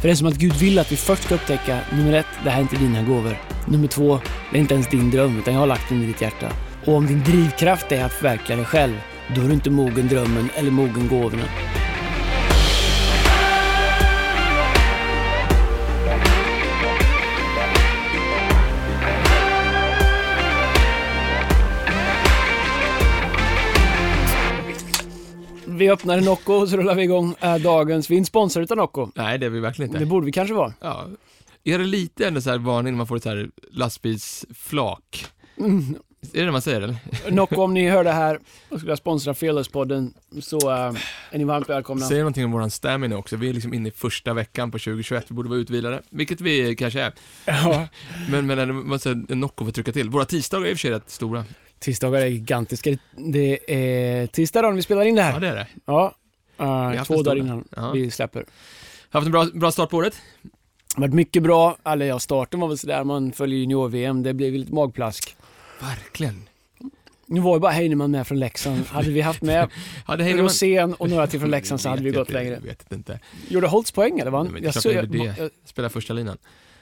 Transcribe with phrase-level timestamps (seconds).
[0.00, 2.50] För det är som att Gud vill att vi först ska upptäcka, nummer ett, det
[2.50, 3.36] här är inte dina gåvor.
[3.66, 6.20] Nummer två, det är inte ens din dröm, utan jag har lagt den i ditt
[6.20, 6.52] hjärta.
[6.84, 8.94] Och om din drivkraft är att förverkliga dig själv,
[9.34, 11.44] då är du inte mogen drömmen eller mogen gåvorna.
[25.78, 28.10] Vi öppnar Nocco och så rullar vi igång dagens.
[28.10, 29.08] Vi är inte sponsrade utav Nocco.
[29.14, 29.98] Nej, det är vi verkligen inte.
[29.98, 30.72] Det borde vi kanske vara.
[30.80, 31.06] Ja.
[31.64, 35.26] Är det lite ändå så här varning när man får ett så här lastbilsflak?
[35.58, 35.96] Mm.
[36.32, 36.96] Är det det man säger eller?
[37.30, 40.94] Nocco, om ni hör det här och skulle sponsra Fearless-podden så äh,
[41.30, 42.06] är ni varmt välkomna.
[42.06, 43.36] Säger någonting om våran stamina också.
[43.36, 45.24] Vi är liksom inne i första veckan på 2021.
[45.28, 47.12] Vi borde vara utvilade, vilket vi kanske är.
[47.44, 47.88] Ja.
[48.30, 50.10] Men, men måste en Nocco få trycka till.
[50.10, 51.44] Våra tisdagar är i och för sig rätt stora.
[51.78, 52.98] Tisdagar är gigantiska.
[53.16, 55.32] Det är tisdag dagen vi spelar in det här.
[55.32, 55.66] Ja, det är det.
[55.84, 56.14] Ja,
[56.56, 57.38] har uh, två dagar dag.
[57.46, 57.92] innan Ja.
[57.92, 58.44] vi släpper.
[59.10, 60.14] Haft en bra, bra start på året.
[60.42, 60.50] Det
[60.94, 64.52] har varit mycket bra, eller ja, starten var väl sådär, man följer junior-VM, det blev
[64.52, 65.36] lite magplask.
[65.80, 66.48] Verkligen.
[67.26, 68.86] Nu var ju bara Heinemann med från Leksand.
[68.86, 69.68] Hade vi haft med
[70.04, 70.44] Hade Heinemann...
[70.44, 72.54] Rosén och några till från Leksand så hade vi gått jag längre.
[72.56, 73.20] inte, Vet inte.
[73.48, 74.30] Gjorde Holtz poäng eller?
[74.30, 75.34] Var Nej, men det är Jag, så, jag, det.
[75.38, 76.38] jag, Spela första linan.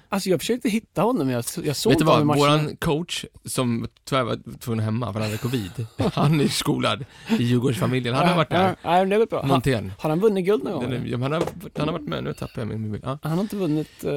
[0.08, 2.40] Alltså jag försökte hitta honom, men jag, jag såg Vet du inte honom vad, i
[2.40, 2.62] matcherna.
[2.62, 7.04] våran coach som tyvärr var tvungen hemma för han hade covid, han är skolad
[7.38, 8.76] i Djurgårdsfamiljen, han har varit där.
[8.82, 9.40] Ja, ja, det går bra.
[9.40, 9.92] Han, Montén.
[9.98, 10.84] har han vunnit guld någon gång?
[10.84, 11.06] Eller?
[11.06, 11.42] ja, men Han har,
[11.78, 13.00] han har varit med, nu tappar jag min mobil.
[13.04, 13.18] Ja.
[13.22, 14.12] Han har inte vunnit, eh,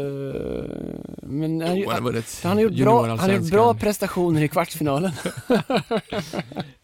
[1.24, 4.42] men han, Jo, han har vunnit han har gjort bra, han har gjort bra prestationer
[4.42, 5.12] i kvartsfinalen.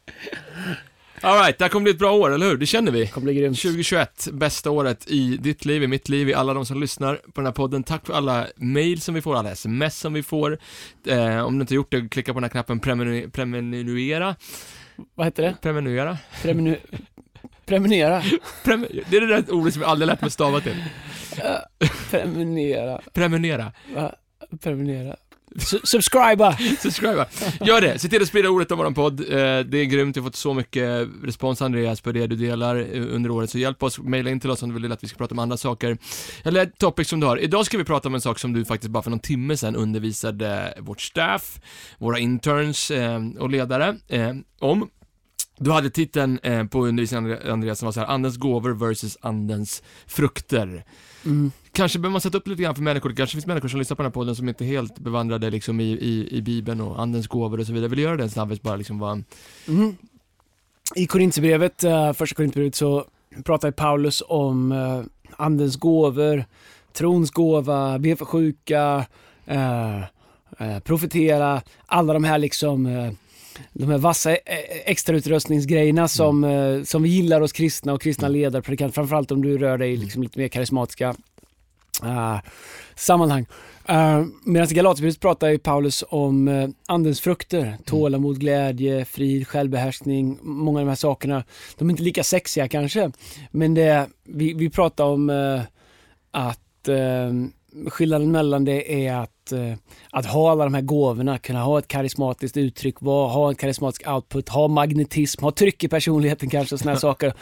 [1.26, 2.58] All right, det här kommer bli ett bra år, eller hur?
[2.58, 3.00] Det känner vi.
[3.00, 3.62] Det kommer bli grymt.
[3.62, 7.32] 2021, bästa året i ditt liv, i mitt liv, i alla de som lyssnar på
[7.36, 7.84] den här podden.
[7.84, 10.58] Tack för alla mail som vi får, alla sms som vi får.
[11.08, 14.36] Eh, om du inte gjort det, klicka på den här knappen premenu- prenumerera.
[15.16, 15.56] Vad heter det?
[15.62, 16.18] Prenumerera.
[16.44, 16.78] Preminu...
[17.66, 18.24] Prenumerera.
[18.64, 20.84] Prem det är det där ordet som jag aldrig lärt mig stava till.
[22.12, 23.02] Prenumerera.
[23.14, 23.72] Prenumerera.
[23.96, 24.16] Va?
[24.64, 25.16] Prenumerera.
[25.84, 26.58] Subscriba!
[26.80, 27.26] Subscriba.
[27.66, 29.20] Gör det, se till att sprida ordet om våran podd.
[29.20, 29.26] Eh,
[29.60, 33.16] det är grymt, vi har fått så mycket respons Andreas på det du delar eh,
[33.16, 35.18] under året, så hjälp oss, mejla in till oss om du vill att vi ska
[35.18, 35.98] prata om andra saker.
[36.44, 37.38] Eller topics som du har.
[37.38, 39.76] Idag ska vi prata om en sak som du faktiskt bara för någon timme sedan
[39.76, 41.60] undervisade vårt staff,
[41.98, 43.96] våra interns eh, och ledare
[44.60, 44.90] om.
[45.58, 49.84] Du hade titeln eh, på undervisningen Andreas som var så här, Andens gåvor versus Andens
[50.06, 50.84] frukter.
[51.26, 51.52] Mm.
[51.72, 53.96] Kanske behöver man sätta upp lite grann för människor, det kanske finns människor som lyssnar
[53.96, 57.02] på den här podden som inte är helt bevandrade liksom i, i, i Bibeln och
[57.02, 57.90] Andens gåvor och så vidare.
[57.90, 59.24] Vill du göra det en snabbis bara liksom vad...
[59.68, 59.96] Mm.
[60.96, 63.06] I Korintierbrevet, uh, första Korintierbrevet så
[63.44, 65.04] pratar Paulus om uh,
[65.38, 66.46] andens gåvor,
[66.94, 69.06] trons gåva, be för sjuka,
[69.46, 70.00] eh,
[70.60, 73.12] eh, profetera, alla de här liksom eh,
[73.74, 74.38] de här vassa eh,
[74.86, 79.58] extrautrustningsgrejerna som, eh, som vi gillar hos kristna och kristna ledare, predikanter, framförallt om du
[79.58, 81.16] rör dig i liksom lite mer karismatiska
[82.04, 82.40] eh,
[82.96, 83.46] sammanhang.
[83.90, 90.40] Uh, Medan i Galaterbrevet pratar ju Paulus om uh, andens frukter, tålamod, glädje, frid, självbehärskning,
[90.42, 91.44] många av de här sakerna.
[91.78, 93.12] De är inte lika sexiga kanske,
[93.52, 95.62] men det, vi, vi pratar om uh,
[96.32, 99.74] att uh, skillnaden mellan det är att, uh,
[100.10, 104.50] att ha alla de här gåvorna, kunna ha ett karismatiskt uttryck, ha en karismatisk output,
[104.50, 107.34] ha magnetism, ha tryck i personligheten kanske och såna här saker.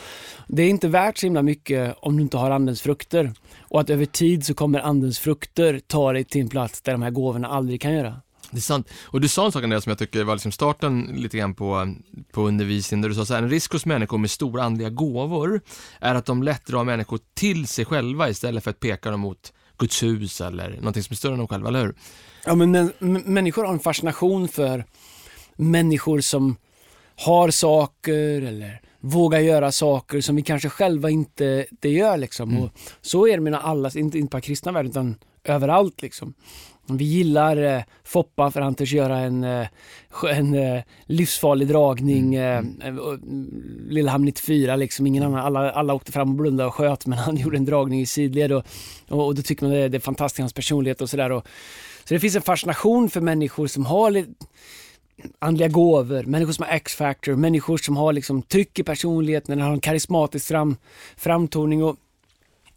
[0.47, 3.33] Det är inte värt så himla mycket om du inte har andens frukter.
[3.61, 7.01] Och att över tid så kommer andens frukter ta dig till en plats där de
[7.01, 8.21] här gåvorna aldrig kan göra.
[8.53, 8.89] Det är sant.
[9.03, 11.95] Och du sa en sak Andreas som jag tycker var liksom starten lite grann på,
[12.31, 15.61] på undervisningen, där du sa så här, en risk hos människor med stora andliga gåvor
[15.99, 19.53] är att de lätt drar människor till sig själva istället för att peka dem mot
[19.83, 21.95] Guds hus eller någonting som är större än dem själva, eller hur?
[22.45, 24.85] Ja, men, men människor har en fascination för
[25.55, 26.55] människor som
[27.15, 32.17] har saker eller vågar göra saker som vi kanske själva inte det gör.
[32.17, 32.51] Liksom.
[32.51, 32.63] Mm.
[32.63, 36.01] Och så är det med alla, inte, inte bara kristna världen utan överallt.
[36.01, 36.33] Liksom.
[36.87, 39.67] Vi gillar eh, Foppa för han törs göra en, eh,
[40.29, 42.35] en eh, livsfarlig dragning.
[42.35, 42.81] Mm.
[42.81, 42.95] Eh, eh,
[43.89, 45.07] Lillehamn 94, liksom.
[45.07, 48.01] Ingen annan, alla, alla åkte fram och blundade och sköt men han gjorde en dragning
[48.01, 48.65] i sidled och,
[49.09, 51.41] och, och då tycker man det, det är fantastiskt, hans personlighet och sådär.
[52.03, 54.45] Så det finns en fascination för människor som har lite
[55.39, 59.79] andliga gåvor, människor som har X-factor, människor som har liksom tryck i personligheten, har en
[59.79, 60.77] karismatisk fram,
[61.17, 61.83] framtoning.
[61.83, 61.95] Och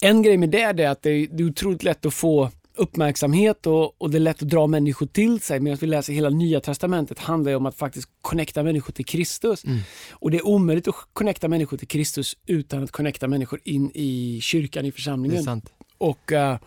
[0.01, 3.67] en grej med det är att det är, det är otroligt lätt att få uppmärksamhet
[3.67, 5.61] och, och det är lätt att dra människor till sig.
[5.61, 9.65] Medan vi läser hela nya testamentet handlar om att faktiskt connecta människor till Kristus.
[9.65, 9.79] Mm.
[10.11, 14.39] Och det är omöjligt att connecta människor till Kristus utan att connecta människor in i
[14.43, 15.63] kyrkan, i församlingen.
[15.99, 16.59] Och eh,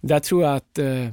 [0.00, 1.08] där tror jag att eh,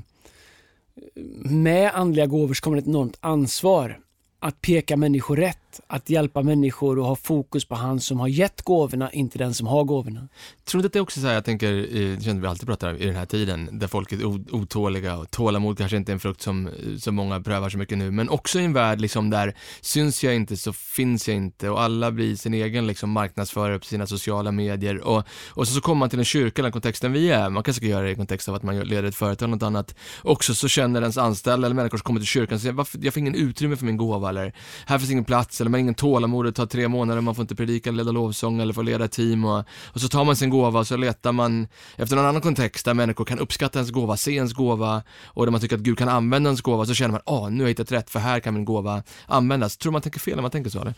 [1.44, 4.00] med andliga gåvor så kommer det ett enormt ansvar
[4.40, 5.86] att peka människor rätt sätt.
[5.88, 9.68] Att hjälpa människor och ha fokus på han som har gett gåvorna, inte den som
[9.68, 10.27] har gåvorna.
[10.66, 12.48] Tror du inte att det är också så här, jag tänker, eh, det känner vi
[12.48, 16.12] alltid pratar om, i den här tiden, där folk är otåliga och tålamod kanske inte
[16.12, 18.74] är en frukt som, eh, som många prövar så mycket nu, men också i en
[18.74, 22.88] värld liksom där syns jag inte så finns jag inte och alla blir sin egen
[22.88, 26.62] liksom marknadsförare på sina sociala medier och, och så, så kommer man till en kyrka,
[26.62, 29.04] den kontexten vi är, man kanske ska göra det i kontext av att man leder
[29.04, 32.27] ett företag eller något annat, också så känner ens anställda eller människor som kommer till
[32.27, 34.54] kyrkan så jag, varför, jag får ingen utrymme för min gåva eller
[34.86, 37.41] här finns ingen plats eller man har ingen tålamod, det tar tre månader, man får
[37.41, 39.63] inte predika eller leda lovsång eller få leda team och,
[39.94, 42.94] och så tar man sin gåva och så letar man efter någon annan kontext där
[42.94, 46.09] människor kan uppskatta ens gåva, se ens gåva och där man tycker att Gud kan
[46.09, 48.53] använda ens gåva så känner man, ah, nu har jag hittat rätt för här kan
[48.53, 49.77] min gåva användas.
[49.77, 50.94] Tror man tänker fel när man tänker så eller?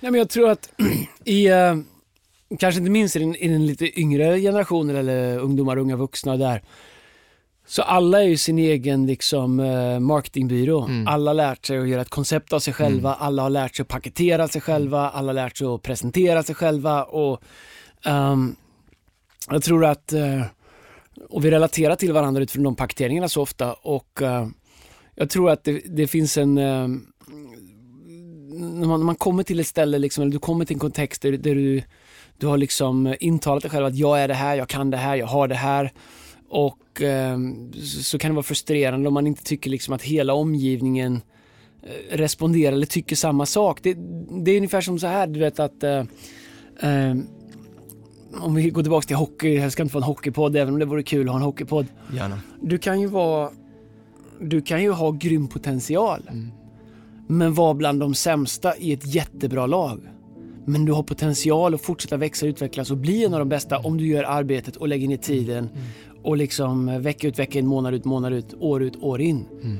[0.00, 0.70] Nej men jag tror att
[1.24, 1.76] i, uh,
[2.58, 6.62] kanske inte minst i den, i den lite yngre generationen eller ungdomar, unga vuxna där,
[7.66, 10.84] så alla är ju sin egen liksom, eh, marketingbyrå.
[10.84, 11.06] Mm.
[11.08, 13.26] Alla har lärt sig att göra ett koncept av sig själva, mm.
[13.26, 16.54] alla har lärt sig att paketera sig själva, alla har lärt sig att presentera sig
[16.54, 17.42] själva och
[18.06, 18.56] um,
[19.50, 20.42] jag tror att, uh,
[21.28, 24.46] och vi relaterar till varandra utifrån de paketeringarna så ofta och uh,
[25.14, 26.88] jag tror att det, det finns en uh,
[28.58, 31.22] när, man, när man kommer till ett ställe, liksom, eller du kommer till en kontext
[31.22, 31.82] där, där du,
[32.38, 35.16] du har liksom intalat dig själv att jag är det här, jag kan det här,
[35.16, 35.92] jag har det här
[36.48, 37.38] och eh,
[37.82, 41.20] så kan det vara frustrerande om man inte tycker liksom att hela omgivningen
[41.82, 43.80] eh, responderar eller tycker samma sak.
[43.82, 43.96] Det,
[44.44, 46.04] det, är ungefär som så här, du vet att eh,
[46.80, 47.26] ehm,
[48.40, 50.86] om vi går tillbaka till hockey, det ska inte vara en hockeypodd även om det
[50.86, 51.86] vore kul att ha en hockeypodd.
[52.14, 52.40] Gärna.
[52.60, 53.50] Du kan ju vara,
[54.40, 56.22] du kan ju ha grym potential.
[56.28, 56.50] Mm.
[57.28, 60.00] Men vara bland de sämsta i ett jättebra lag.
[60.64, 63.96] Men du har potential att fortsätta växa, utvecklas och bli en av de bästa om
[63.96, 65.86] du gör arbetet och lägger ner tiden mm
[66.26, 69.46] och liksom vecka ut, vecka in, månad ut, månad ut, år ut, år in.
[69.62, 69.78] Mm.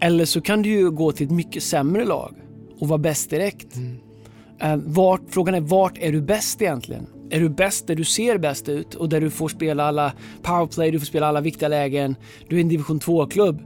[0.00, 2.34] Eller så kan du ju gå till ett mycket sämre lag
[2.80, 3.76] och vara bäst direkt.
[3.76, 3.96] Mm.
[4.64, 7.06] Uh, vart, frågan är vart är du bäst egentligen?
[7.30, 10.12] Är du bäst där du ser bäst ut och där du får spela alla
[10.42, 12.16] powerplay, du får spela alla viktiga lägen,
[12.48, 13.62] du är en division 2-klubb?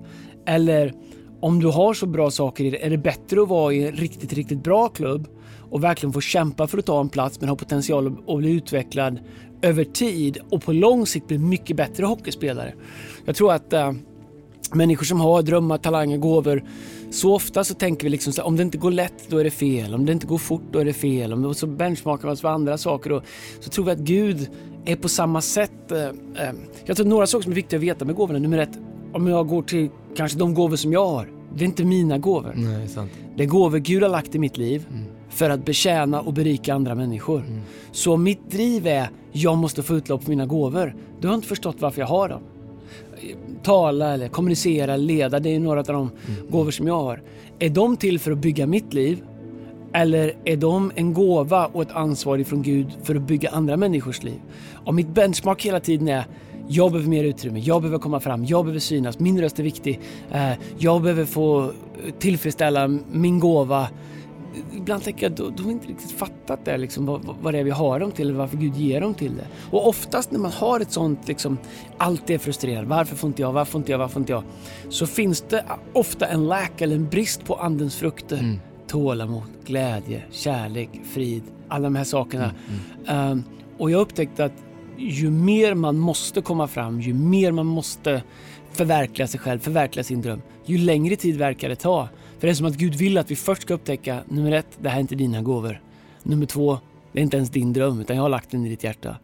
[0.46, 0.94] Eller
[1.40, 3.92] om du har så bra saker i det, är det bättre att vara i en
[3.92, 5.28] riktigt, riktigt bra klubb
[5.70, 9.18] och verkligen få kämpa för att ta en plats men ha potential att bli utvecklad
[9.62, 12.74] över tid och på lång sikt bli mycket bättre hockeyspelare.
[13.24, 13.92] Jag tror att äh,
[14.72, 16.64] människor som har drömmar, talanger, gåvor
[17.10, 19.44] så ofta så tänker vi liksom så här, om det inte går lätt då är
[19.44, 22.24] det fel, om det inte går fort då är det fel, om det, så benchmarkar
[22.24, 23.24] man oss för andra saker och
[23.60, 24.50] så tror vi att Gud
[24.84, 25.92] är på samma sätt.
[25.92, 26.54] Äh, äh,
[26.84, 28.78] jag tror att några saker som är viktiga att veta med gåvorna, nummer ett,
[29.12, 32.52] om jag går till kanske de gåvor som jag har, det är inte mina gåvor.
[32.56, 33.10] Nej, sant.
[33.36, 34.86] Det är gåvor Gud har lagt i mitt liv.
[34.90, 37.40] Mm för att betjäna och berika andra människor.
[37.40, 37.60] Mm.
[37.92, 41.76] Så mitt driv är jag måste få utlopp för mina gåvor, då har inte förstått
[41.78, 42.40] varför jag har dem.
[43.62, 45.94] Tala eller kommunicera, leda, det är några av de
[46.28, 46.50] mm.
[46.50, 47.22] gåvor som jag har.
[47.58, 49.22] Är de till för att bygga mitt liv?
[49.92, 54.22] Eller är de en gåva och ett ansvar ifrån Gud för att bygga andra människors
[54.22, 54.40] liv?
[54.84, 56.24] Om mitt benchmark hela tiden är
[56.68, 60.00] jag behöver mer utrymme, jag behöver komma fram, jag behöver synas, min röst är viktig,
[60.30, 61.72] eh, jag behöver få
[62.18, 63.88] tillfredsställa min gåva
[64.76, 67.64] ibland tänker jag, då, då har inte riktigt fattat det, liksom, vad, vad det är
[67.64, 69.46] vi har dem till eller varför Gud ger dem till det.
[69.70, 71.58] Och oftast när man har ett sånt, liksom,
[71.98, 74.42] alltid är frustrerad, varför får inte jag, varför får inte jag, varför får inte jag?
[74.88, 78.38] Så finns det ofta en lack eller en brist på andens frukter.
[78.38, 78.60] Mm.
[78.86, 82.44] Tålamod, glädje, kärlek, frid, alla de här sakerna.
[82.44, 82.80] Mm.
[83.06, 83.32] Mm.
[83.32, 83.44] Um,
[83.78, 84.64] och jag upptäckte att
[84.96, 88.22] ju mer man måste komma fram, ju mer man måste
[88.72, 92.08] förverkliga sig själv, förverkliga sin dröm, ju längre tid verkar det ta.
[92.40, 94.88] För det är som att Gud vill att vi först ska upptäcka, nummer ett, det
[94.88, 95.82] här är inte dina gåvor.
[96.22, 96.78] Nummer två,
[97.12, 99.16] det är inte ens din dröm, utan jag har lagt den i ditt hjärta.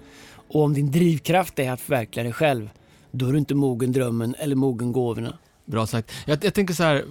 [0.48, 2.70] Och om din drivkraft är att förverkliga dig själv,
[3.10, 5.38] då är du inte mogen drömmen eller mogen gåvorna.
[5.64, 6.12] Bra sagt.
[6.26, 7.04] Jag, jag tänker så här,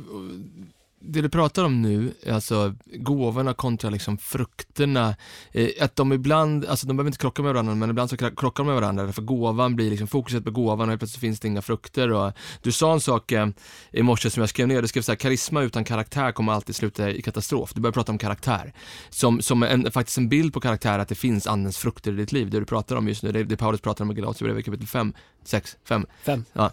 [1.07, 5.15] det du pratar om nu, alltså gåvorna kontra liksom frukterna,
[5.51, 8.63] eh, att de ibland, alltså de behöver inte krocka med varandra, men ibland så krockar
[8.63, 11.47] de med varandra, för gåvan blir liksom fokuset på gåvan och helt plötsligt finns det
[11.47, 13.47] inga frukter och du sa en sak eh,
[13.91, 16.75] i morse som jag skrev ner, du skrev så här, karisma utan karaktär kommer alltid
[16.75, 17.73] sluta i katastrof.
[17.73, 18.73] Du börjar prata om karaktär,
[19.09, 22.31] som, som en, faktiskt en bild på karaktär, att det finns andens frukter i ditt
[22.31, 24.87] liv, det du pratar om just nu, det, det Paulus pratar om i Galaterbrevet kapitel
[24.87, 25.13] 5,
[25.47, 26.05] 6, 5.
[26.23, 26.45] 5.
[26.53, 26.71] Ja.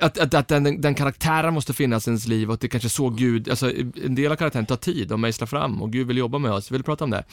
[0.00, 2.88] Att, att, att den, den karaktären måste finnas i ens liv och att det kanske
[2.88, 3.72] så Gud, alltså
[4.04, 6.70] en del av karaktären tar tid att mejsla fram och Gud vill jobba med oss.
[6.70, 7.24] Vill du prata om det?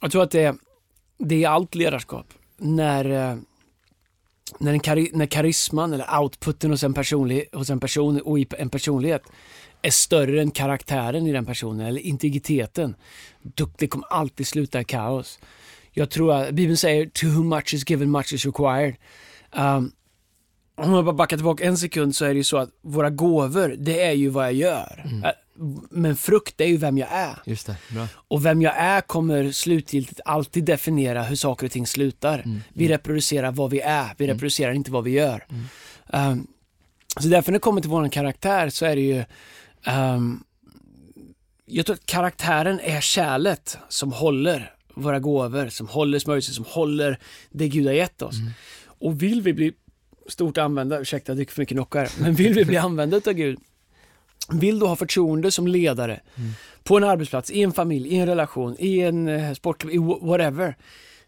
[0.00, 0.54] Jag tror att det är,
[1.18, 2.26] det är allt ledarskap.
[2.56, 3.36] När, eh,
[4.58, 8.46] när, en kari, när karisman eller outputen hos en, personlig, hos en person och i
[8.58, 9.22] en personlighet
[9.82, 12.94] är större än karaktären i den personen eller integriteten.
[13.78, 15.38] Det kommer alltid sluta i kaos.
[15.92, 18.94] Jag tror att Bibeln säger to whom much is given much is required.
[19.56, 19.92] Um,
[20.74, 23.74] om jag bara backar tillbaka en sekund så är det ju så att våra gåvor,
[23.78, 25.04] det är ju vad jag gör.
[25.10, 25.32] Mm.
[25.90, 27.38] Men frukt är ju vem jag är.
[27.46, 28.08] Just det, bra.
[28.28, 32.38] Och vem jag är kommer slutgiltigt alltid definiera hur saker och ting slutar.
[32.38, 32.60] Mm.
[32.68, 34.34] Vi reproducerar vad vi är, vi Mm.
[34.34, 35.46] reproducerar inte vad vi gör.
[35.50, 36.30] Mm.
[36.32, 36.46] Um,
[37.20, 39.24] så därför när det kommer till vår karaktär så är det ju
[40.14, 40.44] um,
[41.66, 47.18] Jag tror att karaktären är kärlet som håller våra gåvor, som håller smörjelsen, som håller
[47.50, 48.36] det Gud har gett oss.
[49.02, 49.72] Och vill vi bli
[50.28, 53.58] stort använda, ursäkta jag dricker för mycket knockar, men vill vi bli använda av Gud,
[54.52, 56.50] vill du ha förtroende som ledare Mm.
[56.84, 60.26] på en arbetsplats, i en familj, i en relation, i en eh, sportklubb, i wh-
[60.26, 60.76] whatever,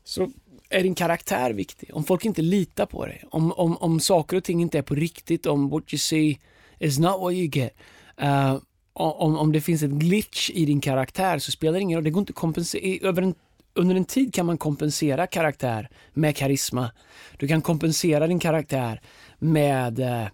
[0.04, 0.30] så
[0.70, 1.90] är din karaktär viktig.
[1.92, 4.94] Om folk inte litar på dig, om, om, om saker och ting inte är på
[4.94, 6.38] riktigt, om what you see
[6.78, 7.76] is not what you get,
[8.16, 8.56] eh,
[8.92, 12.04] om, om det finns ett glitch i din karaktär så spelar det ingen roll.
[12.04, 13.08] Det går inte att kompensera.
[13.08, 13.34] Över en,
[13.74, 16.90] under en tid kan man kompensera karaktär med karisma.
[17.36, 19.00] Du kan kompensera din karaktär
[19.38, 20.26] med eh,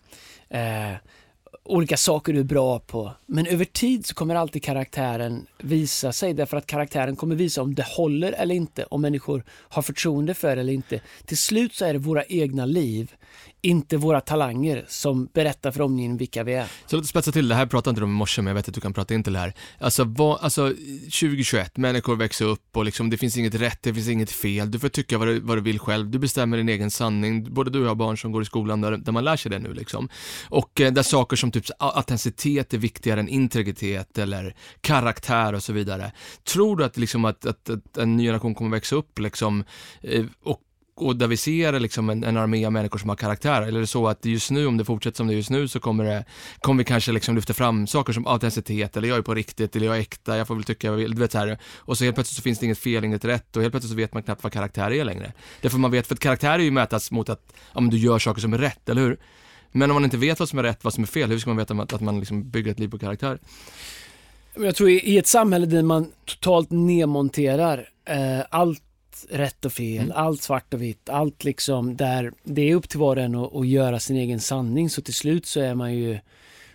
[0.61, 0.97] eh,
[1.65, 3.13] olika saker du är bra på.
[3.27, 7.75] Men över tid så kommer alltid karaktären visa sig därför att karaktären kommer visa om
[7.75, 11.01] det håller eller inte, om människor har förtroende för det eller inte.
[11.25, 13.15] Till slut så är det våra egna liv,
[13.63, 16.67] inte våra talanger, som berättar för omgivningen vilka vi är.
[16.87, 18.55] Så låt oss spetsa till det här, pratade inte du om i morse, men jag
[18.55, 19.55] vet att du kan prata in till det här.
[19.79, 24.09] Alltså, vad, alltså 2021, människor växer upp och liksom, det finns inget rätt, det finns
[24.09, 26.91] inget fel, du får tycka vad du, vad du vill själv, du bestämmer din egen
[26.91, 29.37] sanning, både du och jag har barn som går i skolan där, där man lär
[29.37, 30.09] sig det nu liksom.
[30.49, 35.73] Och eh, där saker som typ autenticitet är viktigare än integritet eller karaktär och så
[35.73, 36.13] vidare.
[36.45, 39.65] Tror du att, liksom, att, att, att en ny generation kommer växa upp liksom,
[40.03, 40.61] eh, och
[41.01, 43.81] och där vi ser liksom en, en armé av människor som har karaktär, eller är
[43.81, 46.05] det så att just nu, om det fortsätter som det är just nu, så kommer,
[46.05, 46.25] det,
[46.61, 49.87] kommer vi kanske liksom lyfta fram saker som autenticitet, eller jag är på riktigt, eller
[49.87, 51.59] jag är äkta, jag får väl tycka jag vill, du vet så här.
[51.77, 53.97] Och så helt plötsligt så finns det inget fel, inget rätt, och helt plötsligt så
[53.97, 55.33] vet man knappt vad karaktär är längre.
[55.61, 58.41] Därför man vet, för att karaktär är ju mätas mot att, om du gör saker
[58.41, 59.21] som är rätt, eller hur?
[59.73, 61.51] Men om man inte vet vad som är rätt, vad som är fel, hur ska
[61.51, 63.39] man veta att, att man liksom bygger ett liv på karaktär?
[64.55, 68.83] Jag tror i, i ett samhälle där man totalt nedmonterar eh, allt
[69.31, 70.13] rätt och fel, Mm.
[70.17, 73.55] allt svart och vitt, allt liksom där det är upp till var och en att,
[73.57, 76.19] att göra sin egen sanning så till slut så är man ju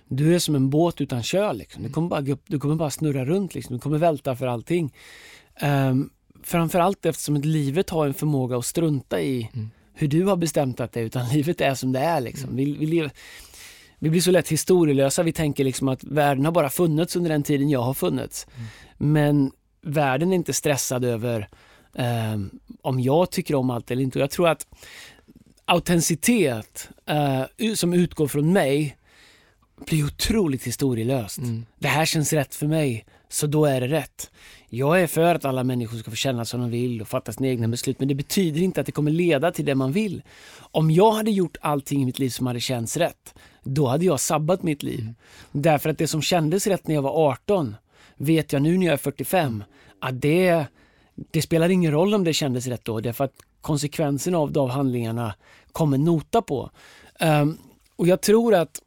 [0.08, 1.84] du är som en båt utan köl liksom.
[1.84, 3.76] Du kommer bara, du kommer bara snurra runt liksom.
[3.76, 4.94] Du kommer välta för allting.
[5.62, 6.10] Um,
[6.44, 9.70] framförallt eftersom att livet har en förmåga att strunta i Mm.
[9.94, 12.56] hur du har bestämt att det är, utan livet är som det är liksom.
[12.56, 13.12] Vi, vi, lever,
[14.00, 15.24] vi blir så lätt historielösa.
[15.24, 18.48] Vi tänker liksom att världen har bara funnits under den tiden jag har funnits.
[18.98, 19.52] Men
[19.82, 21.50] världen är inte stressad över
[21.96, 22.50] ehm,
[22.82, 24.20] om jag tycker om allt eller inte.
[24.20, 24.68] Och Jag tror att
[25.66, 28.98] autenticitet eh, som utgår från mig
[29.86, 31.38] blir otroligt historielöst.
[31.38, 31.66] Mm.
[31.80, 34.32] Det här känns rätt för mig, så då är det rätt.
[34.70, 37.48] Jag är för att alla människor ska få känna som de vill och fatta sina
[37.48, 40.22] egna beslut, men det betyder inte att det kommer leda till det man vill.
[40.58, 44.20] Om jag hade gjort allting i mitt liv som hade känts rätt, då hade jag
[44.20, 45.14] sabbat mitt liv.
[45.52, 47.76] Därför att det som kändes rätt när jag var 18,
[48.18, 49.64] vet jag nu när jag är 45,
[50.00, 50.66] att det,
[51.16, 55.36] det spelar ingen roll om det kändes rätt då, därför att konsekvenserna av de handlingarna
[55.72, 56.70] kommer nota på.
[57.20, 57.58] Um,
[57.96, 58.82] och jag tror att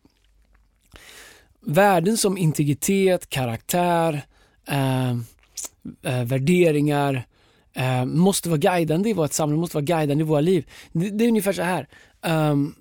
[1.61, 4.23] värden som integritet, karaktär,
[4.69, 5.11] eh,
[6.03, 7.27] eh, värderingar
[7.73, 10.71] eh, måste vara guidande i vårt samhälle, måste vara guidande i våra liv.
[10.93, 11.89] Det, det är ungefär så här.
[12.23, 12.75] Um,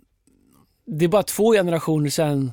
[0.85, 2.51] det är bara två generationer sedan,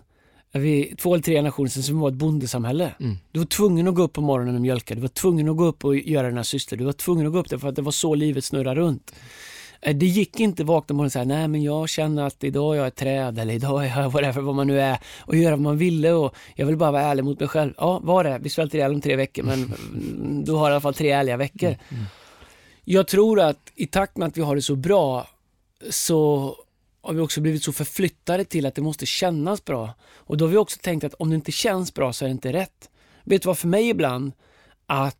[0.58, 2.94] vi, två eller tre generationer sedan som var ett bondesamhälle.
[3.00, 3.16] Mm.
[3.32, 5.64] Du var tvungen att gå upp på morgonen och mjölka, du var tvungen att gå
[5.64, 7.92] upp och göra dina sysslor, du var tvungen att gå upp därför att det var
[7.92, 9.14] så livet snurrade runt.
[9.80, 12.44] Eh, Det gick inte att vakna på morgonen och säga, nej men jag känner att
[12.44, 15.36] idag är jag ett träd eller idag är jag whatever, vad man nu är och
[15.36, 17.72] göra vad man ville och jag vill bara vara ärlig mot mig själv.
[17.76, 18.38] Ja, var det.
[18.42, 21.36] Vi svälter ihjäl om tre veckor men mm, du har i alla fall tre ärliga
[21.36, 21.76] veckor.
[22.84, 25.26] Jag tror att i takt med att vi har det så bra
[25.90, 26.54] så
[27.04, 29.94] har vi också blivit så förflyttade till att det måste kännas bra.
[30.14, 32.32] Och då har vi också tänkt att om det inte känns bra så är det
[32.32, 32.90] inte rätt.
[33.24, 34.32] Vet du vad för mig ibland?
[34.86, 35.16] Att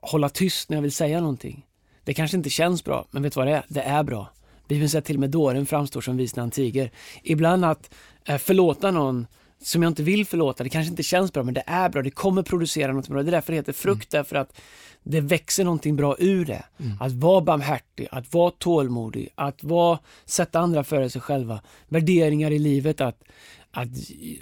[0.00, 1.66] hålla tyst när jag vill säga någonting.
[2.04, 3.64] Det kanske inte känns bra, men vet du vad det är?
[3.68, 4.32] Det är bra.
[4.68, 6.90] Bibeln säger till och med dåren framstår som vis när han tiger.
[7.22, 9.26] Ibland att eh, förlåta någon
[9.62, 12.10] som jag inte vill förlåta, det kanske inte känns bra, men det är bra, det
[12.10, 13.22] kommer producera något bra.
[13.22, 14.60] Det är därför det heter frukt, därför att
[15.02, 16.64] det växer någonting bra ur det.
[17.00, 21.60] Att vara barmhärtig, att vara tålmodig, att vara, sätta andra före sig själva.
[21.88, 23.22] Värderingar i livet, att,
[23.70, 23.88] att,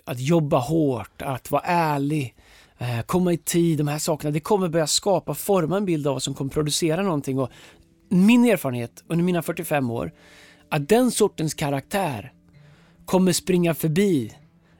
[0.04, 2.34] att jobba hårt, att vara ärlig,
[2.78, 4.30] eh, komma i tid, de här sakerna.
[4.30, 7.38] Det kommer börja skapa, forma en bild av vad som kommer producera någonting.
[7.38, 7.50] Och
[8.08, 10.12] min erfarenhet under mina 45 år,
[10.68, 12.32] att den sortens karaktär
[13.04, 14.32] kommer springa förbi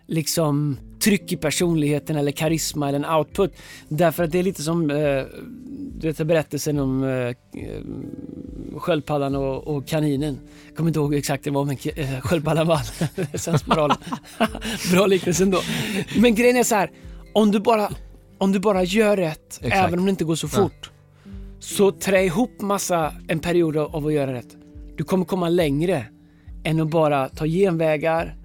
[0.09, 3.53] liksom tryck i personligheten eller karisma eller en output.
[3.89, 5.23] Därför att det är lite som eh,
[5.99, 7.35] du vet berättelsen om eh, eh,
[8.77, 10.39] sköldpaddan och, och kaninen.
[10.67, 12.85] Jag kommer inte ihåg exakt det var men eh, sköldpaddan vann.
[14.93, 15.61] Bra liknelse ändå.
[16.21, 16.91] Men grejen är så här.
[17.33, 17.91] Om du bara,
[18.39, 19.87] om du bara gör rätt, Exakt.
[19.89, 20.63] även om det inte går så Ja.
[20.63, 20.91] fort.
[21.61, 24.57] Så trä ihop massa, en period av av att göra rätt.
[24.97, 26.05] Du kommer komma längre
[26.65, 28.37] än att bara ta genvägar,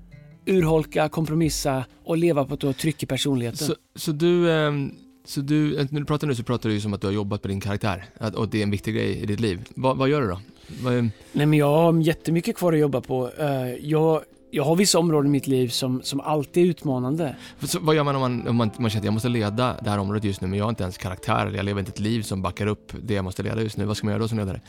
[0.45, 3.67] urholka, kompromissa och leva på att du har tryck i personligheten.
[3.67, 4.91] Så, så du, ehm,
[5.25, 7.11] så du, eh, när du pratar nu så pratar du ju som att du har
[7.13, 9.67] jobbat på din karaktär, att, och det är en viktig grej i ditt liv.
[9.75, 10.39] Vad, vad gör du då?
[10.83, 13.29] Vad, är- Nej men jag har jättemycket kvar att jobba på.
[13.39, 13.47] Eh,
[13.81, 14.21] jag,
[14.51, 17.35] jag har vissa områden i mitt liv som, som alltid är utmanande.
[17.63, 19.89] så, vad gör man om man, om man, man känner att jag måste leda det
[19.89, 21.99] här området just nu, men jag har inte ens karaktär, eller jag lever inte ett
[21.99, 23.85] liv som backar upp det jag måste leda just nu.
[23.85, 24.61] Vad ska man göra då som ledare?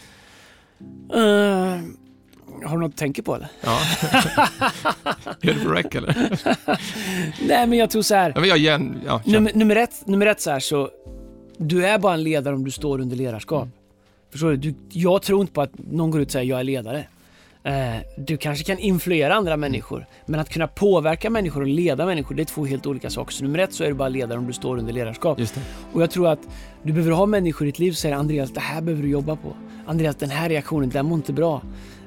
[1.14, 1.80] Eh,
[2.64, 3.48] har du något att tänka på eller?
[3.60, 3.78] Ja.
[5.40, 6.40] är det på rec eller?
[7.48, 8.32] Nej men jag tror så här.
[8.34, 9.20] Ja, men jag igen, ja.
[9.24, 10.90] Nummer, nummer, ett, nummer ett så här så,
[11.58, 13.62] du är bara en ledare om du står under ledarskap.
[13.62, 13.72] Mm.
[14.30, 14.56] Förstår du?
[14.56, 14.74] du?
[14.88, 17.06] Jag tror inte på att någon går ut och säger jag är ledare.
[17.64, 22.34] Eh, du kanske kan influera andra människor, men att kunna påverka människor och leda människor,
[22.34, 23.32] det är två helt olika saker.
[23.32, 25.38] Så nummer ett så är du bara ledare om du står under ledarskap.
[25.92, 26.38] Och jag tror att
[26.82, 29.36] du behöver ha människor i ditt liv som säger Andreas, det här behöver du jobba
[29.36, 29.56] på.
[29.86, 31.62] Andreas, den här reaktionen, den mår inte bra.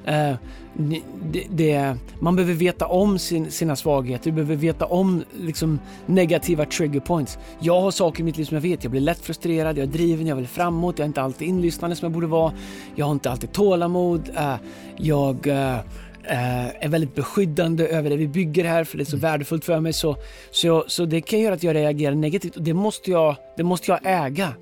[0.08, 0.34] Eh,
[0.78, 1.02] det,
[1.50, 7.00] det, man behöver veta om sin, sina svagheter, du behöver veta om liksom, negativa trigger
[7.00, 7.38] points.
[7.58, 9.92] Jag har saker i mitt liv som jag vet, jag blir lätt frustrerad, jag är
[9.92, 12.52] driven, jag vill framåt, jag är inte alltid inlyssnande som jag borde vara.
[12.94, 14.54] Jag har inte alltid tålamod, eh,
[14.96, 15.76] jag eh,
[16.24, 19.80] eh, är väldigt beskyddande över det vi bygger här för det är så värdefullt för
[19.80, 19.92] mig.
[19.92, 20.16] Så,
[20.50, 23.90] så, så det kan göra att jag reagerar negativt och det måste jag, det måste
[23.90, 24.52] jag äga.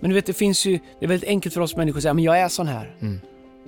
[0.00, 2.14] Men du vet, det finns ju, det är väldigt enkelt för oss människor att säga,
[2.14, 2.96] men jag är sån här.
[3.00, 3.20] Mm.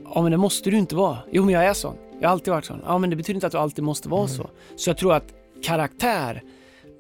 [0.04, 1.18] Ja, men det måste du inte vara.
[1.32, 1.96] Jo, men jag är sån.
[2.20, 2.80] Jag har alltid varit sån.
[2.86, 4.50] Ja, men det betyder inte att du alltid måste vara så.
[4.76, 6.42] Så jag tror att karaktär,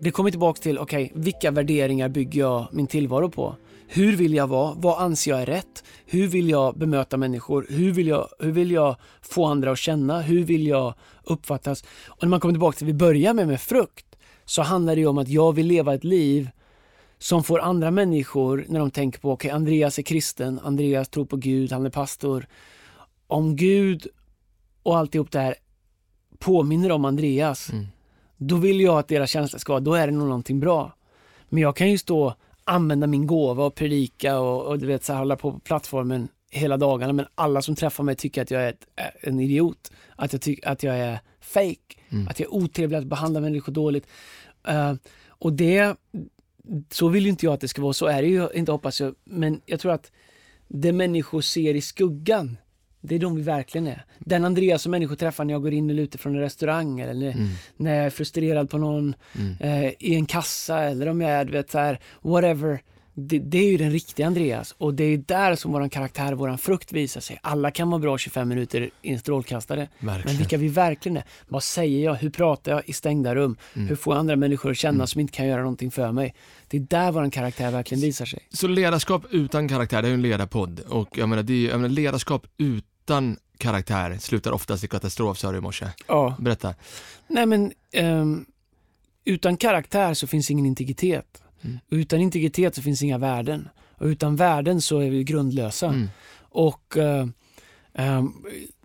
[0.00, 3.56] det kommer tillbaka till, okej, vilka värderingar bygger jag min tillvaro på?
[3.86, 4.74] Hur vill jag vara?
[4.76, 5.84] Vad anser jag är rätt?
[6.06, 7.66] Hur vill jag bemöta människor?
[7.68, 10.20] Hur vill jag, hur vill jag få andra att känna?
[10.20, 10.94] Hur vill jag
[11.24, 11.84] uppfattas?
[12.06, 14.06] Och när man kommer tillbaka till det vi börjar med, med frukt,
[14.44, 16.50] så handlar det ju om att jag vill leva ett liv
[17.18, 21.36] som får andra människor, när de tänker på, okej, Andreas är kristen, Andreas tror på
[21.36, 22.46] Gud, han är pastor.
[23.26, 24.06] Om Gud
[24.82, 25.54] och alltihop det här
[26.38, 27.86] påminner om Andreas, Mm.
[28.36, 30.92] då vill jag att deras känsla ska vara, då är det nog någonting bra.
[31.48, 32.34] Men jag kan ju stå,
[32.64, 36.28] använda min gåva och predika och, och du vet, så här, hålla på på plattformen
[36.50, 38.86] hela dagarna, men alla som träffar mig tycker att jag är ett,
[39.20, 39.92] en idiot.
[40.16, 41.76] Att jag tycker att jag är fake,
[42.10, 42.28] Mm.
[42.28, 44.06] att jag är otrevlig, att behandla människor dåligt.
[44.68, 44.94] Eh,
[45.28, 45.96] och det,
[46.90, 49.00] så vill ju inte jag att det ska vara, så är det ju inte hoppas
[49.00, 49.14] jag.
[49.24, 50.12] Men jag tror att
[50.68, 52.56] det människor ser i skuggan,
[53.06, 54.04] det är de vi verkligen är.
[54.18, 57.30] Den Andreas som människor träffar när jag går in eller ute från en restaurang eller
[57.32, 57.48] Mm.
[57.76, 59.56] när jag är frustrerad på någon Mm.
[59.84, 62.80] eh, i en kassa eller om jag är, du vet så här, whatever.
[63.16, 66.58] Det, det är ju den riktiga Andreas och det är där som våran karaktär, våran
[66.58, 67.38] frukt visar sig.
[67.42, 69.88] Alla kan vara bra 25 minuter i en strålkastare.
[69.98, 70.38] Men Verkligen.
[70.38, 71.24] vilka vi verkligen är.
[71.48, 72.14] Vad säger jag?
[72.14, 73.56] Hur pratar jag i stängda rum?
[73.74, 73.88] Mm.
[73.88, 75.06] Hur får jag andra människor att känna Mm.
[75.06, 76.34] som inte kan göra någonting för mig?
[76.68, 78.38] Det är där våran karaktär verkligen visar sig.
[78.52, 80.80] Så ledarskap utan karaktär, det är ju en ledarpodd.
[80.80, 82.82] Och jag menar, det är, jag menar ledarskap utan
[83.58, 85.86] karaktär slutar oftast i katastrof, sa du i morse.
[86.06, 86.36] Ja.
[86.38, 86.74] Berätta.
[87.28, 88.46] Nej men, ehm,
[89.24, 91.42] utan karaktär så finns ingen integritet.
[91.62, 91.78] Mm.
[91.90, 93.68] Utan integritet så finns inga värden.
[93.98, 95.86] Och utan värden så är vi grundlösa.
[95.86, 96.08] Mm.
[96.38, 97.26] Och eh,
[97.94, 98.32] ehm,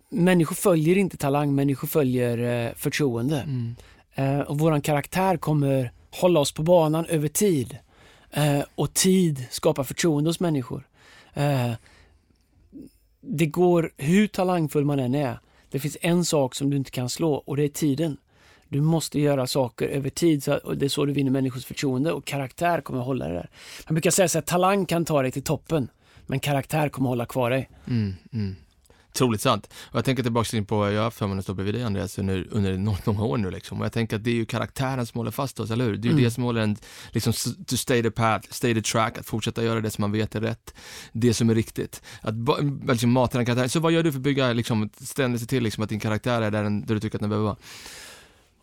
[0.10, 3.42] människor följer inte talang, människor följer eh, förtroende.
[3.42, 3.76] Mm.
[4.16, 7.78] Eh, och våran karaktär kommer hålla oss på banan över tid.
[8.76, 10.88] Och tid skapar förtroende hos människor.
[13.22, 17.10] Det går, hur talangfull man än är, det finns en sak som du inte kan
[17.10, 18.18] slå och det är tiden.
[18.68, 22.12] Du måste göra saker över tid så, och det är så du vinner människors förtroende
[22.12, 23.50] och karaktär kommer att hålla det där.
[23.88, 25.88] Man brukar säga så talang kan ta dig till toppen,
[26.28, 27.70] men karaktär kommer att hålla kvar dig.
[27.88, 28.56] Mm, mm.
[29.14, 29.70] Otroligt sant.
[29.92, 32.18] Och jag tänker tillbaka in på, jag har haft förmånen att stå bredvid dig Andreas
[32.20, 33.80] under, under nå- några år nu liksom.
[33.80, 35.98] Och jag tänker att det är ju karaktären som håller fast oss, eller hur?
[35.98, 36.24] Det är ju Mm.
[36.24, 36.76] det som håller en,
[37.12, 37.34] liksom,
[37.68, 40.42] to stay the path, stay the track, att fortsätta göra det som man vet är
[40.42, 40.74] rätt.
[41.12, 42.02] Det som är riktigt.
[42.22, 42.36] Att
[42.88, 43.70] liksom, mata den karaktären.
[43.70, 46.42] Så vad gör du för att bygga, liksom, ständigt se till liksom, att din karaktär
[46.42, 47.58] är där, den, där du tycker att den behöver vara?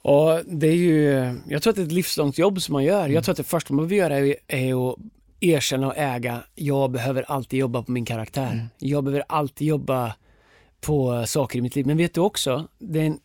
[0.02, 1.10] Och det är ju,
[1.48, 3.00] jag tror att det är ett livslångt jobb som man gör.
[3.00, 3.12] Mm.
[3.12, 4.96] Jag tror att det första man behöver göra är, är att
[5.40, 8.52] erkänna och äga, jag behöver alltid jobba på min karaktär.
[8.52, 8.66] Mm.
[8.78, 10.14] Jag behöver alltid jobba
[10.80, 11.86] på saker i mitt liv.
[11.86, 13.18] Men vet du också, det är en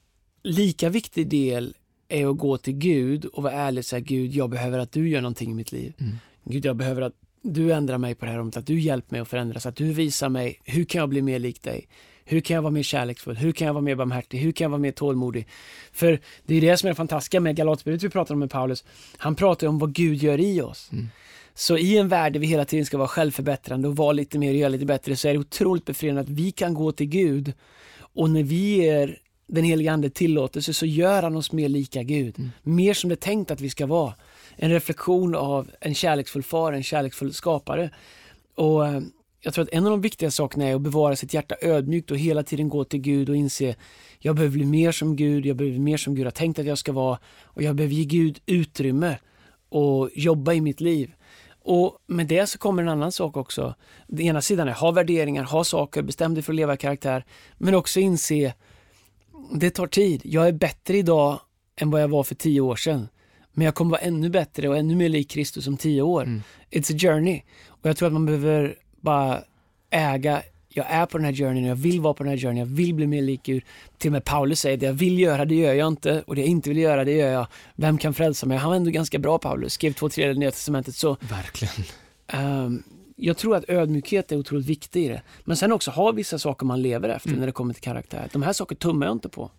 [0.44, 1.76] lika viktig del
[2.10, 5.10] är att gå till Gud och vara ärlig och säga Gud, jag behöver att du
[5.10, 5.94] gör någonting i mitt liv.
[6.00, 6.16] Mm.
[6.44, 9.22] Gud, jag behöver att du ändrar mig på det här området, att du hjälper mig
[9.22, 11.88] att förändras, att du visar mig, hur kan jag bli mer lik dig?
[12.24, 13.38] Hur kan jag vara mer kärleksfull?
[13.38, 14.40] Hur kan jag vara mer barmhärtig?
[14.40, 15.48] Hur kan jag vara mer tålmodig?
[15.92, 18.84] För det är det som är det fantastiska med Galaterbrevet vi pratar om med Paulus.
[19.18, 20.90] Han pratar om vad Gud gör i oss.
[20.92, 21.10] Mm.
[21.54, 24.50] Så i en värld där vi hela tiden ska vara självförbättrande och vara lite mer
[24.50, 27.54] och göra lite bättre så är det otroligt befriande att vi kan gå till Gud
[28.14, 32.40] och när vi ger den helige Ande tillåtelse så gör han oss mer lika Gud.
[32.40, 32.52] Mm.
[32.64, 34.14] Mer som det är tänkt att vi ska vara.
[34.56, 37.90] en reflektion av en kärleksfull far, en kärleksfull skapare.
[38.56, 39.02] Och eh,
[39.42, 42.18] jag tror att en av de viktiga sakerna är att bevara sitt hjärta ödmjukt och
[42.18, 43.76] hela tiden gå till Gud och inse
[44.20, 46.66] jag behöver bli mer som Gud, jag behöver bli mer som Gud har tänkt att
[46.66, 49.18] jag ska vara och jag behöver ge Gud utrymme
[49.70, 51.12] och jobba i mitt liv.
[51.64, 53.76] Och med det så kommer en annan sak också.
[54.08, 57.26] Den ena sidan är ha värderingar, ha saker, bestäm dig för att leva i karaktär.
[57.58, 58.54] Men också inse,
[59.54, 60.22] det tar tid.
[60.24, 61.40] Jag är bättre idag
[61.76, 63.08] än vad jag var för tio år sedan.
[63.54, 66.24] Men jag kommer vara ännu bättre och ännu mer lik Kristus om tio år.
[66.24, 66.42] Mm.
[66.72, 67.42] It's a journey.
[67.68, 69.44] Och jag tror att man behöver bara
[69.90, 70.42] äga,
[70.74, 72.94] jag är på den här journeyn, jag vill vara på den här journeyn, jag vill
[72.96, 73.64] bli mer lik Gud.
[73.98, 76.24] Till och med Paulus säger, det jag vill göra, det gör jag inte.
[76.28, 77.48] Och det jag inte vill göra, det gör jag.
[77.76, 78.58] Vem kan frälsa mig?
[78.58, 80.96] Han var ändå ganska bra Paulus, skrev två tredjedelar Nya Testamentet.
[80.96, 81.86] Så Verkligen.
[82.28, 82.84] Ehm,
[83.16, 85.22] jag tror att ödmjukhet är otroligt viktig i det.
[85.44, 87.40] Men sen också ha vissa saker man lever efter Mm.
[87.40, 88.30] när det kommer till karaktär.
[88.34, 89.52] De här sakerna tummar jag inte på.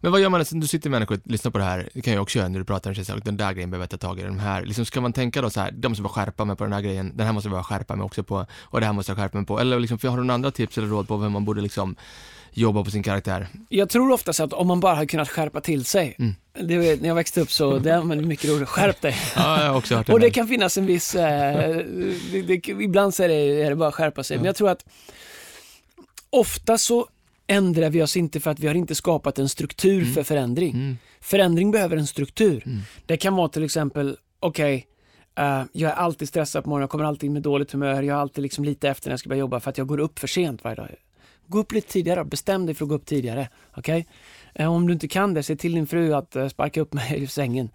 [0.00, 2.22] Men vad gör man, du sitter människor och lyssnar på det här, det kan jag
[2.22, 4.22] också göra när du pratar, så här, den där grejen behöver jag ta tag i,
[4.22, 6.64] de här, liksom ska man tänka då så här, de måste bara skärpa mig på
[6.64, 8.92] den här grejen, den här måste jag bara skärpa mig också på, och det här
[8.92, 11.08] måste jag skärpa mig på, eller liksom, för har du några andra tips eller råd
[11.08, 11.96] på hur man borde liksom
[12.52, 13.48] jobba på sin karaktär?
[13.68, 16.16] Jag tror oftast att om man bara hade kunnat skärpa till sig.
[16.18, 16.34] Mm.
[16.68, 18.68] Det, var- när jag växte upp så det använde jag mycket roligt.
[18.68, 19.16] Skärp dig.
[19.36, 20.12] Ja, jag har också hört det.
[20.12, 21.76] Och det kan finnas en viss, eh,
[22.32, 24.34] det, det, ibland så är det, är det bara skärpa sig.
[24.34, 24.38] Ja.
[24.40, 24.84] Men jag tror att
[26.30, 27.06] ofta så
[27.48, 30.14] ändrar vi oss inte för att vi har inte skapat en struktur Mm.
[30.14, 30.70] för förändring.
[30.74, 32.62] Mm, Förändring behöver en struktur.
[32.66, 34.86] mm, Det kan vara till exempel, okej,
[35.38, 38.20] eh, jag är alltid stressad på morgonen, jag kommer alltid med dåligt humör, jag är
[38.20, 40.26] alltid liksom lite efter när jag ska börja jobba för att jag går upp för
[40.26, 40.88] sent varje dag.
[41.46, 43.48] Gå upp lite tidigare, bestäm dig för att gå upp tidigare.
[43.74, 44.06] Okej?
[44.54, 47.22] Eh, om du inte kan det, se till din fru att eh, sparka upp mig
[47.22, 47.70] ur sängen.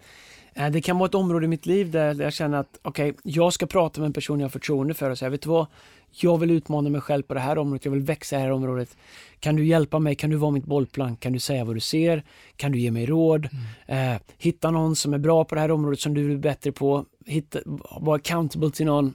[0.54, 3.52] Eh, det kan vara ett område i mitt liv där, jag känner att okej, jag
[3.52, 5.66] ska prata med en person jag har förtroende för och säga, vet du vad?
[6.10, 8.52] Jag vill utmana mig själv på det här området, jag vill växa i det här
[8.52, 8.96] området.
[9.40, 10.14] Kan du hjälpa mig?
[10.14, 11.20] Kan du vara mitt bollplank?
[11.20, 12.24] Kan du säga vad du ser?
[12.56, 13.48] Kan du ge mig råd?
[13.86, 16.72] Eh, hitta någon som är bra på det här området som du vill bli bättre
[16.72, 17.04] på.
[17.26, 17.58] Hitta,
[18.00, 19.14] vara accountable till någon.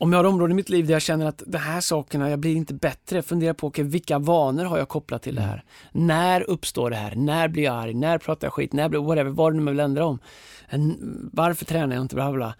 [0.00, 2.38] Om jag har områden i mitt liv där jag känner att de här sakerna, jag
[2.38, 5.64] blir inte bättre, fundera på okay, vilka vanor har jag kopplat till det här?
[5.92, 7.14] När uppstår det här?
[7.14, 7.94] När blir jag arg?
[7.94, 8.72] När pratar jag skit?
[8.72, 10.18] När blir whatever, vad det nu vill ändra om?
[11.32, 12.14] Varför tränar jag inte?
[12.14, 12.54] Bla, bla.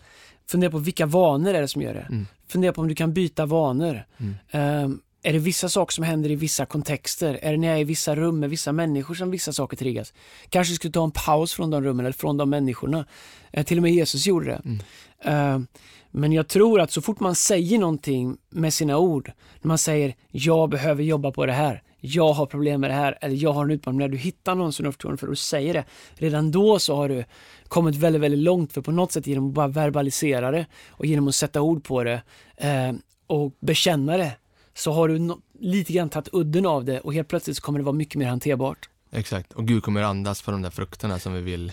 [0.51, 2.07] Fundera på vilka vanor är det som gör det?
[2.11, 2.27] Mm.
[2.49, 4.05] Fundera på om du kan byta vanor.
[4.17, 4.35] Mm.
[4.51, 7.39] Ehm, är det vissa saker som händer i vissa kontexter?
[7.43, 10.13] Är det när jag är i vissa rum med vissa människor som vissa saker triggas?
[10.49, 13.07] Kanske skulle ta en paus från de rummen eller från de människorna.
[13.53, 14.63] Eh, till och med Jesus gjorde det.
[14.65, 14.81] Mm.
[15.25, 15.67] Ehm,
[16.11, 20.15] men jag tror att så fort man säger någonting med sina ord, när man säger
[20.31, 23.65] jag behöver jobba på det här, jag har problem med det här, eller jag har
[23.65, 26.51] en utmaning, när du hittar någon som du har förtroende för och säger det, redan
[26.51, 27.25] då så har du
[27.69, 31.29] kommit väldigt, väldigt långt, för på något sätt genom att bara verbalisera det och genom
[31.29, 32.23] att sätta ord på det
[32.57, 32.93] eh,
[33.27, 34.33] och bekänna det,
[34.75, 37.79] så har du no- lite grann tagit udden av det och helt plötsligt så kommer
[37.79, 38.89] det vara mycket mer hanterbart.
[39.13, 41.73] Exakt, och Gud kommer andas på de där frukterna som vi vill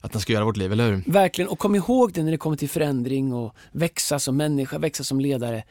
[0.00, 1.02] att han ska göra vårt liv, eller hur?
[1.12, 5.04] Verkligen, och kom ihåg det när det kommer till förändring och växa som människa, växa
[5.04, 5.64] som ledare.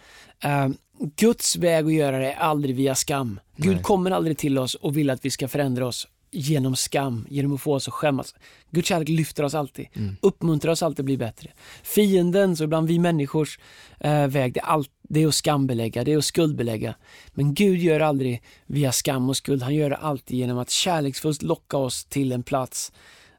[0.43, 0.67] Eh,
[1.15, 3.39] Guds väg att göra det är aldrig via skam.
[3.55, 3.83] Gud Nej.
[3.83, 7.61] kommer aldrig till oss och vill att vi ska förändra oss genom skam, genom att
[7.61, 8.35] få oss att skämmas.
[8.71, 10.15] Guds kärlek lyfter oss alltid, Mm.
[10.21, 11.51] uppmuntrar oss alltid att bli bättre.
[11.83, 13.59] Fiendens och ibland vi människors
[13.99, 16.95] eh, väg, det är, allt, det är att skambelägga, det är att skuldbelägga.
[17.33, 21.41] Men Gud gör aldrig via skam och skuld, han gör det alltid genom att kärleksfullt
[21.41, 22.91] locka oss till en plats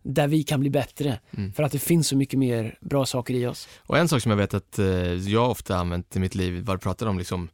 [0.03, 1.19] där vi kan bli bättre.
[1.37, 1.53] Mm.
[1.53, 3.69] För att det finns så mycket mer bra saker i oss.
[3.79, 6.77] Och en sak som jag vet att eh, jag ofta använt i mitt liv, vad
[6.77, 7.49] du pratar om liksom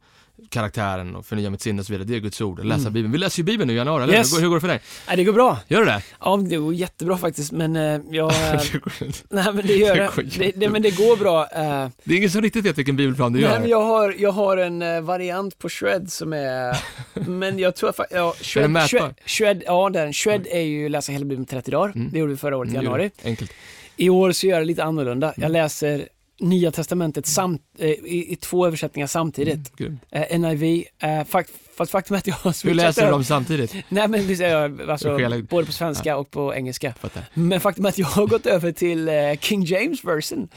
[0.49, 2.93] karaktären och förnya mitt sinne och så vidare, det är Guds ord, läsa Mm.
[2.93, 3.11] Bibeln.
[3.11, 4.41] Vi läser ju Bibeln nu i januari, eller Yes.
[4.41, 4.47] hur?
[4.47, 4.79] Går det för dig?
[5.07, 5.59] Nej, det går bra.
[5.67, 6.01] Gör du det?
[6.19, 8.31] Ja, det går jättebra faktiskt, men eh, jag...
[8.99, 10.37] Det nej, men det gör Det det.
[10.39, 10.69] det, det.
[10.69, 11.41] Men det går bra.
[11.51, 13.59] eh, det är ingen som riktigt vet vilken bibelplan du nej, gör.
[13.59, 16.77] men jag, har, jag har en eh, variant på Shred som är...
[17.13, 17.99] men jag tror att...
[18.11, 18.87] Ja, Är Shred, den mätbar?
[18.99, 20.13] Shred, Shred, ja, den.
[20.13, 21.91] Shred är ju läsa hela Bibeln på 30 dagar.
[21.95, 22.09] Mm.
[22.11, 23.11] Det gjorde vi förra året i Mm, januari.
[23.23, 23.51] Enkelt.
[23.97, 25.27] I år så gör jag det lite annorlunda.
[25.27, 25.51] Jag Mm.
[25.51, 26.07] läser
[26.39, 29.75] Nya Testamentet samt, eh, i, i två översättningar samtidigt.
[29.75, 30.01] Grymt.
[30.11, 33.23] Eh, NIV, eh, fakt, fast faktum är att jag har switchat läser du över- dem
[33.23, 33.75] samtidigt?
[33.89, 35.17] Nej men alltså,
[35.49, 36.93] både på svenska och på engelska.
[36.99, 37.23] Fattar.
[37.33, 40.47] Men faktum är att jag har gått över till eh, King James version.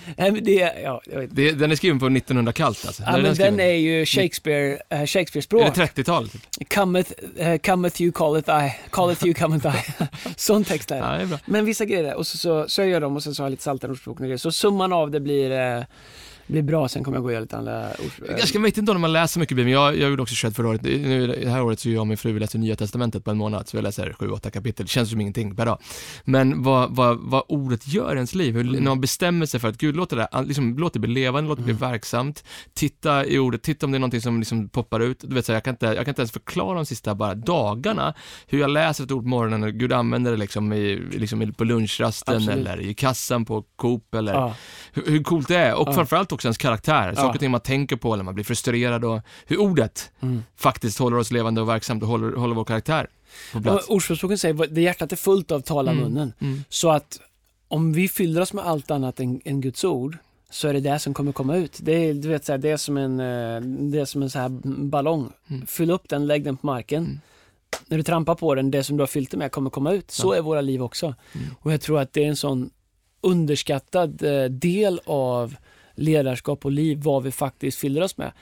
[0.43, 1.03] Det, ja.
[1.31, 3.03] Det, den är skriven på 1900-kallt alltså?
[3.07, 3.57] Ja, är men skriven?
[3.57, 5.75] den är ju Shakespeare, eh, Är Shakespeare-språk.
[5.75, 6.29] det 30-tal?
[6.29, 6.75] Typ?
[6.75, 10.05] Cometh, eh, cometh you, calleth I, calleth you, cometh I.
[10.37, 11.01] Sån text är det.
[11.07, 11.39] Ja, det är bra.
[11.47, 13.51] Men vissa grejer, och så, så, så gör jag dem och sen så har jag
[13.51, 14.37] lite saltarordsspråk och grejer.
[14.39, 15.83] Så summan av det blir eh,
[16.49, 18.29] blir bra, sen kommer jag gå och göra lite andra ord.
[18.29, 20.69] Jag ska- vet inte om man läser mycket Bibeln, jag, jag gjorde också Shed förra
[20.69, 20.83] året.
[20.83, 23.69] Nu det här året så jag och min fru läser Nya Testamentet på en månad,
[23.69, 25.79] så jag läser 7-8 kapitel, det känns som ingenting per dag.
[26.25, 29.69] Men vad, vad, vad ordet gör i ens liv, hur, när man bestämmer sig för
[29.69, 33.39] att Gud låter det, liksom, låt det bli levande, låt det bli verksamt, titta i
[33.39, 35.21] ordet, titta om det är någonting som liksom poppar ut.
[35.29, 38.15] Du vet, så jag, kan inte, jag kan inte ens förklara de sista bara dagarna,
[38.47, 41.65] hur jag läser ett ord på morgonen och Gud använder det liksom, i, liksom på
[41.65, 42.57] lunchrasten Absolut.
[42.59, 44.55] eller i kassan på Coop eller Ja,
[44.93, 45.93] hur, hur coolt det är och Ja.
[45.93, 49.21] framförallt också ens karaktär, saker och ting man tänker på eller man blir frustrerad och
[49.47, 50.43] hur ordet mm.
[50.57, 53.07] faktiskt håller oss levande och verksamt och håller, håller vår karaktär
[53.53, 53.89] på plats.
[53.89, 56.05] Ordspråksboken säger det hjärtat är fullt av talar Mm.
[56.05, 56.33] munnen.
[56.39, 56.65] Mm.
[56.69, 57.21] Så att
[57.69, 60.19] om vi fyller oss med allt annat än, än Guds ord
[60.51, 61.79] så är det det som kommer komma ut.
[61.83, 64.31] Det är, du vet, så här, det är som en, eh, det är som en
[64.31, 64.49] så här
[64.85, 65.33] ballong.
[65.49, 65.67] Mm.
[65.67, 67.05] Fyll upp den, lägg den på marken.
[67.05, 67.21] Mm.
[67.87, 70.11] När du trampar på den, det som du har fyllt det med kommer komma ut.
[70.11, 70.37] Så Ja.
[70.37, 71.07] är våra liv också.
[71.07, 71.47] Mm.
[71.61, 72.71] Och jag tror att det är en sån
[73.21, 75.57] underskattad eh, del av
[75.99, 78.33] ledarskap och liv, vad vi faktiskt fyller oss med.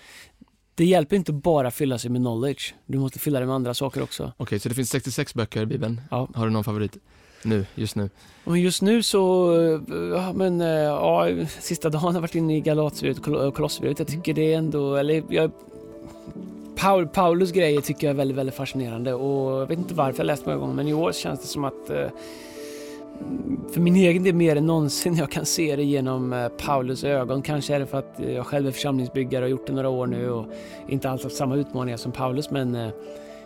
[0.75, 2.75] Det hjälper inte bara att fylla sig med knowledge.
[2.87, 4.33] Du måste fylla det med andra saker också.
[4.37, 6.01] Okej, så det finns 66 böcker i Bibeln.
[6.11, 6.29] Ja.
[6.35, 6.97] Har du någon favorit?
[7.43, 8.11] Nu, just nu.
[8.45, 9.81] Men just nu så, eh,
[10.15, 11.29] ja men eh, ja,
[11.61, 13.99] sista dagen har jag varit inne i Galaterbrevet och Kol- Kolosserbrevet.
[13.99, 15.51] Jag tycker det är ändå, eller jag,
[16.77, 20.27] Paul, Paulus grejer tycker jag är väldigt, väldigt fascinerande och jag vet inte varför jag
[20.27, 22.07] läst många gånger men i år känns det som att eh,
[23.73, 27.43] för min egen del mer än någonsin jag kan se det genom eh, Paulus ögon.
[27.43, 29.89] Kanske är det för att eh, jag själv är församlingsbyggare och har gjort det några
[29.89, 30.47] år nu och
[30.89, 32.89] inte alls haft samma utmaningar som Paulus men eh,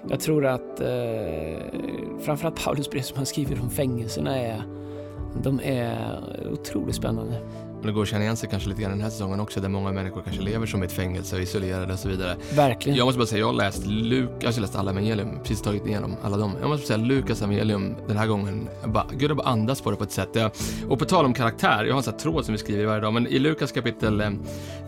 [0.08, 1.58] jag tror att eh,
[2.20, 4.62] framförallt Paulus brev som han skriver om fängelserna är
[5.42, 6.16] de är
[6.52, 7.40] otroligt spännande.
[7.80, 9.68] Och det går att känna igen sig kanske lite grann den här säsongen också, där
[9.68, 12.36] många människor kanske lever som i ett fängelse och isolerade och så vidare.
[12.54, 12.98] Verkligen.
[12.98, 15.86] Jag måste bara säga, jag har läst Lukas, jag har läst alla evangelium, precis tagit
[15.86, 16.52] igenom alla dem.
[16.60, 19.90] Jag måste säga Lukas evangelium den här gången, jag bara, Gud har bara andats på
[19.90, 20.28] det på ett sätt.
[20.32, 20.50] Jag,
[20.88, 23.00] och på tal om karaktär, jag har en sån här tråd som vi skriver varje
[23.00, 24.22] dag, men i Lukas kapitel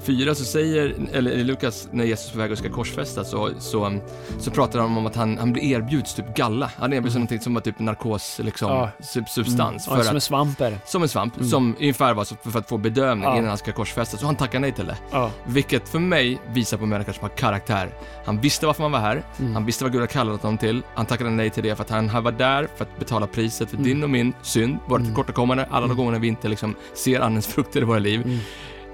[0.02, 3.50] 4 så säger, eller i Lukas när Jesus är på väg och ska korsfästas så,
[3.58, 3.98] så,
[4.38, 6.70] så pratar de om att han, han blir erbjuds typ galla.
[6.78, 8.90] Han erbjuds någonting som var typ narkos, liksom, Ja.
[9.00, 9.86] sub, substans.
[9.90, 10.78] Ja, för som att, en svamp är det.
[10.86, 11.48] som en svamp, Mm.
[11.48, 13.36] som ungefär var för att få bedövning Ja.
[13.36, 14.20] innan han ska korsfästas.
[14.20, 14.96] Och han tackar nej till det.
[15.10, 15.30] Ja.
[15.46, 17.88] Vilket för mig visar på människor som har karaktär.
[18.24, 19.54] Han visste varför han var här, Mm.
[19.54, 20.82] han visste vad Gud har kallat honom till.
[20.94, 23.76] Han tackade nej till det för att han, var där för att betala priset för
[23.76, 23.88] Mm.
[23.88, 25.06] din och min synd, våra Mm.
[25.06, 25.96] tillkortakommanden, alla de Mm.
[25.96, 28.22] gånger vi inte liksom ser andens frukter i våra liv.
[28.24, 28.38] Mm.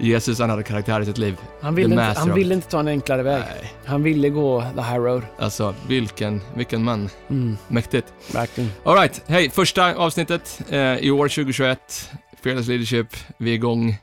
[0.00, 1.36] Jesus, han hade karaktär i sitt liv.
[1.62, 3.42] Han, ville inte, han ville inte ta en enklare väg.
[3.60, 5.22] Nej, Han ville gå the high road.
[5.38, 7.10] alltså vilken, vilken man.
[7.30, 7.56] Mm.
[7.68, 8.06] Mäktigt.
[8.32, 8.70] Verkligen.
[8.84, 12.10] Alright, hej, första avsnittet eh, i år 2021.
[12.42, 13.06] Fearless Leadership,
[13.38, 13.96] vi är igång.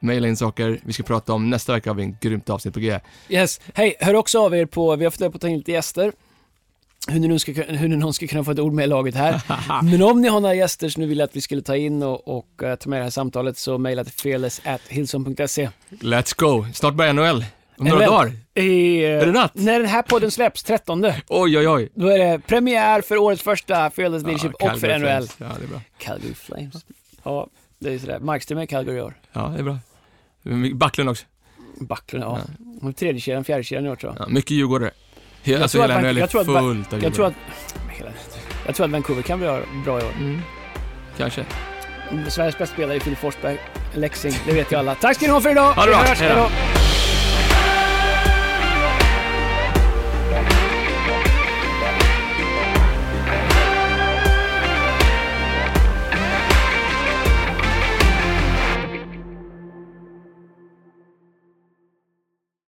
[0.00, 2.80] Maila in saker, vi ska prata om, nästa vecka har vi en grymt avsnitt på
[2.80, 3.00] G.
[3.28, 3.60] Yes.
[3.74, 6.12] Hej, hör också av er på, vi har funderat på att ta in lite gäster.
[7.08, 9.14] Hur ni, nu ska, hur ni någon ska kunna få ett ord med i laget
[9.14, 9.42] här.
[9.82, 12.28] Men om ni har några gäster som ni vill att vi skulle ta in och,
[12.38, 15.68] och eh, ta med i det här samtalet så mejla till fearless.hillson.se.
[15.90, 16.66] Let's go!
[16.74, 17.44] Snart börjar NHL.
[17.78, 18.32] Om några dagar.
[18.54, 19.52] I, eh, Är det natt?
[19.54, 21.88] När den här podden släpps, 13, Oj, oj, oj.
[21.94, 25.28] då är det premiär för årets första Fearless Leadership Ja, och för NHL.
[25.38, 25.80] Ja, det är bra.
[25.98, 26.84] Calgary Flames.
[27.22, 27.46] Ja,
[27.78, 28.18] det är sådär.
[28.18, 29.14] Markström är Calgary i år.
[29.32, 29.78] Ja, det är bra.
[30.74, 31.24] Backlund också.
[31.80, 32.38] Backlund, ja.
[32.82, 34.26] Och Tredje kedjan, fjärde kedjan i år tror jag.
[34.26, 34.90] Ja, mycket djurgårdare.
[35.44, 37.34] He- Jag alltså hela NHL är jag tror att- fullt av Jag tror djurgårdare.
[38.08, 38.38] att...
[38.66, 39.48] Jag tror att Vancouver kan bli
[39.84, 40.12] bra i år.
[40.20, 40.40] Mm.
[41.16, 41.44] Kanske.
[42.28, 43.58] Sveriges bästa spelare är Filip Forsberg.
[43.94, 44.94] Leksing, det vet ju alla.
[44.94, 45.72] Tack ska ni ha för idag!
[45.72, 45.98] Ha det bra.
[45.98, 46.71] Hej då.